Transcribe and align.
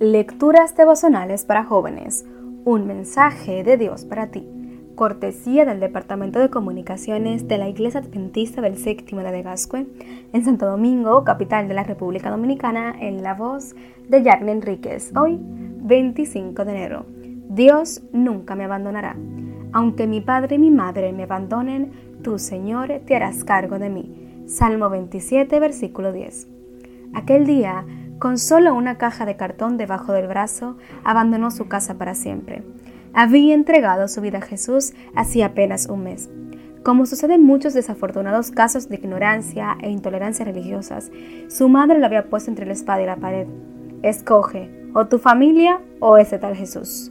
Lecturas 0.00 0.74
devocionales 0.78 1.44
para 1.44 1.62
jóvenes. 1.62 2.24
Un 2.64 2.86
mensaje 2.86 3.62
de 3.62 3.76
Dios 3.76 4.06
para 4.06 4.28
ti. 4.28 4.48
Cortesía 4.94 5.66
del 5.66 5.78
Departamento 5.78 6.38
de 6.38 6.48
Comunicaciones 6.48 7.46
de 7.48 7.58
la 7.58 7.68
Iglesia 7.68 8.00
Adventista 8.00 8.62
del 8.62 8.78
Séptimo 8.78 9.20
de 9.20 9.42
Gascue, 9.42 9.86
en 10.32 10.42
Santo 10.42 10.64
Domingo, 10.64 11.22
capital 11.24 11.68
de 11.68 11.74
la 11.74 11.84
República 11.84 12.30
Dominicana, 12.30 12.96
en 12.98 13.22
la 13.22 13.34
voz 13.34 13.74
de 14.08 14.22
Jacqueline 14.22 14.56
Enríquez. 14.56 15.12
Hoy, 15.14 15.38
25 15.38 16.64
de 16.64 16.70
enero. 16.70 17.04
Dios 17.50 18.00
nunca 18.14 18.54
me 18.54 18.64
abandonará. 18.64 19.16
Aunque 19.74 20.06
mi 20.06 20.22
padre 20.22 20.56
y 20.56 20.60
mi 20.60 20.70
madre 20.70 21.12
me 21.12 21.24
abandonen, 21.24 21.92
tú, 22.22 22.38
Señor, 22.38 23.02
te 23.04 23.16
harás 23.16 23.44
cargo 23.44 23.78
de 23.78 23.90
mí. 23.90 24.44
Salmo 24.46 24.88
27, 24.88 25.60
versículo 25.60 26.10
10. 26.10 26.48
Aquel 27.12 27.44
día, 27.44 27.84
con 28.20 28.36
solo 28.36 28.74
una 28.74 28.98
caja 28.98 29.24
de 29.24 29.36
cartón 29.36 29.78
debajo 29.78 30.12
del 30.12 30.28
brazo, 30.28 30.76
abandonó 31.04 31.50
su 31.50 31.68
casa 31.68 31.94
para 31.94 32.14
siempre. 32.14 32.62
Había 33.14 33.54
entregado 33.54 34.08
su 34.08 34.20
vida 34.20 34.38
a 34.38 34.42
Jesús 34.42 34.92
hacía 35.16 35.46
apenas 35.46 35.86
un 35.86 36.04
mes. 36.04 36.28
Como 36.84 37.06
sucede 37.06 37.34
en 37.34 37.44
muchos 37.44 37.72
desafortunados 37.72 38.50
casos 38.50 38.90
de 38.90 38.96
ignorancia 38.96 39.78
e 39.80 39.88
intolerancia 39.88 40.44
religiosas, 40.44 41.10
su 41.48 41.70
madre 41.70 41.98
lo 41.98 42.04
había 42.04 42.28
puesto 42.28 42.50
entre 42.50 42.66
la 42.66 42.74
espada 42.74 43.02
y 43.02 43.06
la 43.06 43.16
pared. 43.16 43.46
Escoge, 44.02 44.70
o 44.92 45.06
tu 45.06 45.18
familia 45.18 45.80
o 45.98 46.18
ese 46.18 46.38
tal 46.38 46.54
Jesús. 46.54 47.10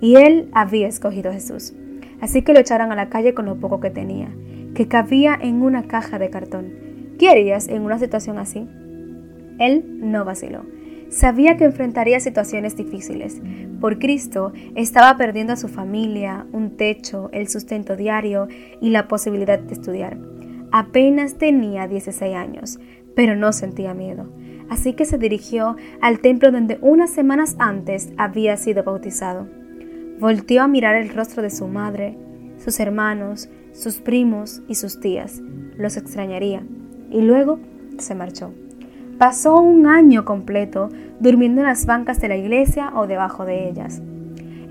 Y 0.00 0.16
él 0.16 0.48
había 0.52 0.86
escogido 0.86 1.30
a 1.30 1.34
Jesús. 1.34 1.74
Así 2.20 2.42
que 2.42 2.52
lo 2.52 2.60
echaron 2.60 2.92
a 2.92 2.96
la 2.96 3.08
calle 3.08 3.34
con 3.34 3.46
lo 3.46 3.56
poco 3.56 3.80
que 3.80 3.90
tenía, 3.90 4.28
que 4.74 4.86
cabía 4.86 5.36
en 5.40 5.62
una 5.62 5.88
caja 5.88 6.20
de 6.20 6.30
cartón. 6.30 6.72
¿Qué 7.18 7.28
harías 7.28 7.66
en 7.66 7.82
una 7.82 7.98
situación 7.98 8.38
así? 8.38 8.68
Él 9.58 9.84
no 10.00 10.24
vaciló. 10.24 10.64
Sabía 11.08 11.56
que 11.56 11.64
enfrentaría 11.64 12.18
situaciones 12.18 12.76
difíciles. 12.76 13.40
Por 13.80 13.98
Cristo 13.98 14.52
estaba 14.74 15.16
perdiendo 15.16 15.52
a 15.52 15.56
su 15.56 15.68
familia, 15.68 16.46
un 16.52 16.76
techo, 16.76 17.30
el 17.32 17.48
sustento 17.48 17.96
diario 17.96 18.48
y 18.80 18.90
la 18.90 19.06
posibilidad 19.06 19.58
de 19.58 19.74
estudiar. 19.74 20.18
Apenas 20.72 21.38
tenía 21.38 21.86
16 21.86 22.34
años, 22.34 22.80
pero 23.14 23.36
no 23.36 23.52
sentía 23.52 23.94
miedo. 23.94 24.28
Así 24.68 24.94
que 24.94 25.04
se 25.04 25.18
dirigió 25.18 25.76
al 26.00 26.18
templo 26.20 26.50
donde 26.50 26.78
unas 26.80 27.10
semanas 27.10 27.54
antes 27.58 28.12
había 28.16 28.56
sido 28.56 28.82
bautizado. 28.82 29.46
Volteó 30.18 30.62
a 30.62 30.68
mirar 30.68 30.96
el 30.96 31.10
rostro 31.10 31.42
de 31.42 31.50
su 31.50 31.68
madre, 31.68 32.16
sus 32.56 32.80
hermanos, 32.80 33.48
sus 33.72 33.96
primos 33.96 34.62
y 34.68 34.76
sus 34.76 34.98
tías. 35.00 35.40
Los 35.76 35.96
extrañaría. 35.96 36.64
Y 37.10 37.20
luego 37.20 37.60
se 37.98 38.14
marchó. 38.14 38.52
Pasó 39.18 39.60
un 39.60 39.86
año 39.86 40.24
completo 40.24 40.88
durmiendo 41.20 41.60
en 41.60 41.68
las 41.68 41.86
bancas 41.86 42.20
de 42.20 42.28
la 42.28 42.36
iglesia 42.36 42.92
o 42.96 43.06
debajo 43.06 43.44
de 43.44 43.68
ellas. 43.68 44.02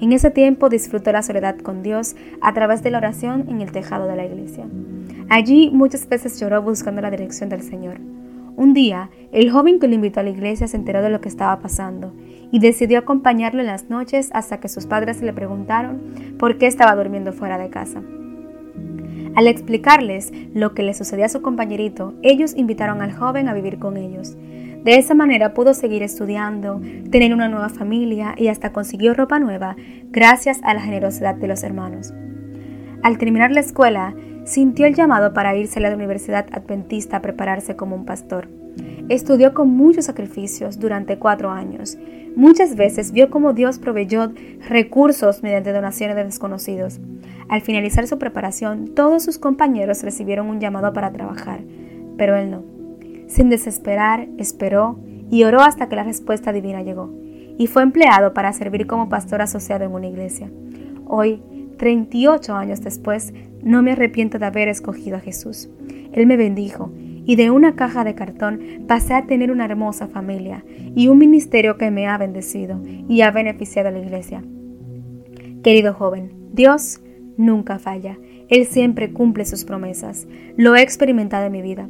En 0.02 0.12
ese 0.12 0.32
tiempo 0.32 0.68
disfrutó 0.68 1.14
la 1.14 1.24
soledad 1.24 1.58
con 1.60 1.82
Dios 1.82 2.18
a 2.42 2.54
través 2.54 2.84
de 2.84 2.92
la 2.92 2.98
oración 2.98 3.46
en 3.48 3.62
el 3.62 3.72
tejado 3.72 4.06
de 4.06 4.18
la 4.18 4.26
iglesia. 4.26 4.66
Allí 5.30 5.72
muchas 5.72 6.10
veces 6.10 6.38
lloró 6.40 6.62
buscando 6.62 7.02
la 7.02 7.10
dirección 7.10 7.48
del 7.48 7.62
Señor. 7.62 8.00
Un 8.58 8.74
día, 8.74 9.10
el 9.32 9.50
joven 9.50 9.80
que 9.80 9.88
lo 9.88 9.96
invitó 9.96 10.20
a 10.20 10.24
la 10.24 10.30
iglesia 10.30 10.68
se 10.68 10.76
enteró 10.76 11.02
de 11.02 11.10
lo 11.10 11.22
que 11.22 11.30
estaba 11.30 11.60
pasando 11.62 12.14
y 12.52 12.60
decidió 12.60 13.00
acompañarlo 13.00 13.62
en 13.62 13.68
las 13.68 13.90
noches 13.90 14.30
hasta 14.34 14.60
que 14.60 14.68
sus 14.68 14.86
padres 14.88 15.22
le 15.22 15.32
preguntaron 15.32 16.02
por 16.38 16.58
qué 16.58 16.68
estaba 16.68 16.96
durmiendo 16.96 17.32
fuera 17.32 17.58
de 17.58 17.70
casa. 17.70 18.02
Al 19.36 19.48
explicarles 19.48 20.32
lo 20.54 20.74
que 20.74 20.84
le 20.84 20.94
sucedía 20.94 21.26
a 21.26 21.30
su 21.30 21.42
compañerito, 21.42 22.14
ellos 22.22 22.54
invitaron 22.56 23.02
al 23.02 23.14
joven 23.14 23.48
a 23.48 23.54
vivir 23.54 23.80
con 23.80 23.98
ellos. 23.98 24.38
De 24.84 24.98
esa 24.98 25.16
manera 25.16 25.54
pudo 25.54 25.74
seguir 25.74 26.04
estudiando, 26.04 26.82
tener 27.10 27.34
una 27.34 27.48
nueva 27.48 27.70
familia 27.70 28.36
y 28.38 28.50
hasta 28.50 28.74
consiguió 28.74 29.14
ropa 29.14 29.40
nueva 29.40 29.76
gracias 30.12 30.60
a 30.64 30.74
la 30.74 30.82
generosidad 30.82 31.36
de 31.36 31.48
los 31.48 31.64
hermanos. 31.64 32.14
Al 33.02 33.18
terminar 33.18 33.52
la 33.52 33.62
escuela, 33.62 34.14
sintió 34.44 34.86
el 34.86 34.94
llamado 34.94 35.34
para 35.34 35.56
irse 35.56 35.80
a 35.80 35.82
la 35.82 35.96
Universidad 35.96 36.46
Adventista 36.52 37.18
a 37.18 37.22
prepararse 37.22 37.76
como 37.76 37.96
un 37.96 38.06
pastor. 38.06 38.50
Estudió 39.10 39.54
con 39.54 39.70
muchos 39.70 40.06
sacrificios 40.06 40.80
durante 40.80 41.18
cuatro 41.18 41.50
años. 41.50 41.98
Muchas 42.36 42.76
veces 42.76 43.12
vio 43.12 43.30
cómo 43.30 43.54
Dios 43.54 43.80
proveyó 43.80 44.32
recursos 44.68 45.44
mediante 45.44 45.72
donaciones 45.72 46.16
de 46.16 46.24
desconocidos. 46.24 47.00
Al 47.50 47.62
finalizar 47.62 48.08
su 48.08 48.18
preparación, 48.18 48.96
todos 48.96 49.24
sus 49.24 49.38
compañeros 49.38 50.04
recibieron 50.04 50.48
un 50.48 50.60
llamado 50.60 50.94
para 50.94 51.12
trabajar, 51.12 51.62
pero 52.18 52.36
él 52.36 52.52
no. 52.52 52.64
Sin 53.28 53.50
desesperar, 53.50 54.28
esperó 54.38 55.00
y 55.30 55.44
oró 55.44 55.62
hasta 55.62 55.90
que 55.90 55.96
la 55.96 56.04
respuesta 56.04 56.54
divina 56.54 56.84
llegó, 56.84 57.14
y 57.58 57.68
fue 57.68 57.84
empleado 57.84 58.34
para 58.34 58.54
servir 58.54 58.88
como 58.88 59.10
pastor 59.10 59.42
asociado 59.42 59.84
en 59.84 59.92
una 59.92 60.08
iglesia. 60.08 60.52
Hoy, 61.06 61.42
38 61.78 62.54
años 62.56 62.82
después, 62.82 63.34
no 63.62 63.82
me 63.82 63.92
arrepiento 63.92 64.40
de 64.40 64.46
haber 64.46 64.68
escogido 64.68 65.18
a 65.18 65.22
Jesús. 65.22 65.70
Él 66.12 66.28
me 66.28 66.38
bendijo 66.38 66.92
y 67.26 67.36
de 67.36 67.50
una 67.50 67.76
caja 67.76 68.04
de 68.04 68.16
cartón 68.16 68.60
pasé 68.88 69.14
a 69.14 69.26
tener 69.26 69.52
una 69.52 69.66
hermosa 69.66 70.08
familia 70.08 70.64
y 70.96 71.08
un 71.08 71.18
ministerio 71.18 71.78
que 71.78 71.90
me 71.90 72.08
ha 72.08 72.18
bendecido 72.18 72.82
y 72.86 73.22
ha 73.22 73.32
beneficiado 73.32 73.90
a 73.90 73.92
la 73.92 74.00
iglesia. 74.00 74.44
Querido 75.64 75.94
joven, 75.94 76.32
Dios 76.52 77.00
nunca 77.38 77.80
falla. 77.80 78.18
Él 78.50 78.66
siempre 78.66 79.12
cumple 79.12 79.46
sus 79.46 79.64
promesas. 79.66 80.28
Lo 80.58 80.76
he 80.76 80.82
experimentado 80.82 81.46
en 81.46 81.52
mi 81.52 81.62
vida. 81.62 81.90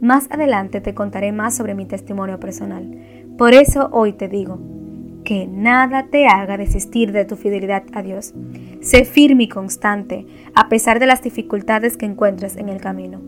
Más 0.00 0.26
adelante 0.30 0.80
te 0.80 0.94
contaré 0.94 1.32
más 1.32 1.56
sobre 1.56 1.74
mi 1.74 1.86
testimonio 1.86 2.40
personal. 2.40 2.98
Por 3.38 3.54
eso 3.54 3.88
hoy 3.92 4.12
te 4.12 4.28
digo, 4.28 4.58
que 5.24 5.46
nada 5.46 6.06
te 6.10 6.26
haga 6.26 6.56
desistir 6.56 7.12
de 7.12 7.24
tu 7.24 7.36
fidelidad 7.36 7.84
a 7.92 8.02
Dios. 8.02 8.34
Sé 8.80 9.04
firme 9.04 9.44
y 9.44 9.48
constante, 9.48 10.26
a 10.54 10.68
pesar 10.68 10.98
de 10.98 11.06
las 11.06 11.22
dificultades 11.22 11.96
que 11.96 12.06
encuentres 12.06 12.56
en 12.56 12.68
el 12.68 12.80
camino. 12.80 13.20